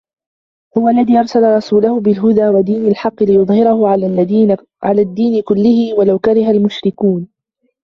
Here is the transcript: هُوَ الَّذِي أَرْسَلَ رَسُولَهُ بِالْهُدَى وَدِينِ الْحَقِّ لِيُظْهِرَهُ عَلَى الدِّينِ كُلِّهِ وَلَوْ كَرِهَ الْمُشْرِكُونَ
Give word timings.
هُوَ 0.77 0.89
الَّذِي 0.89 1.19
أَرْسَلَ 1.19 1.43
رَسُولَهُ 1.55 1.99
بِالْهُدَى 1.99 2.47
وَدِينِ 2.49 2.87
الْحَقِّ 2.87 3.23
لِيُظْهِرَهُ 3.23 3.89
عَلَى 4.83 5.01
الدِّينِ 5.01 5.41
كُلِّهِ 5.41 5.93
وَلَوْ 5.99 6.19
كَرِهَ 6.19 6.51
الْمُشْرِكُونَ 6.51 7.27